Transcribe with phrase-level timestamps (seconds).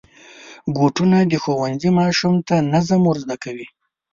[0.75, 3.67] بوټونه د ښوونځي ماشوم ته نظم ور زده کوي.